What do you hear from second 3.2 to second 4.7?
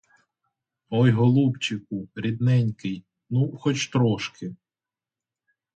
ну, хоч трошки.